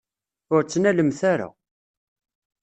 Ur 0.53 0.61
ttnalemt 0.63 1.21
ara. 1.31 1.47